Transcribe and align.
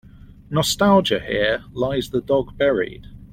Nostalgia 0.49 1.19
Here 1.19 1.63
lies 1.73 2.09
the 2.09 2.21
dog 2.21 2.57
buried. 2.57 3.05